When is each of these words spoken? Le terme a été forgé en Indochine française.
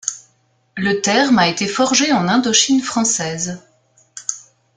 Le 0.77 0.99
terme 0.99 1.37
a 1.37 1.47
été 1.47 1.67
forgé 1.67 2.11
en 2.11 2.27
Indochine 2.27 2.81
française. 2.81 3.59